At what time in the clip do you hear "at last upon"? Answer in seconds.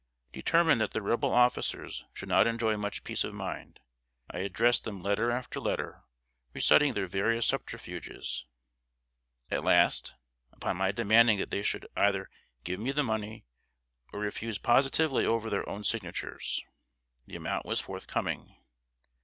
9.51-10.77